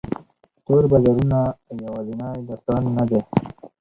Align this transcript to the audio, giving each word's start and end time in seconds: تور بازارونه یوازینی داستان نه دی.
تور 0.65 0.83
بازارونه 0.91 1.39
یوازینی 1.83 2.29
داستان 2.49 2.83
نه 2.97 3.03
دی. 3.09 3.19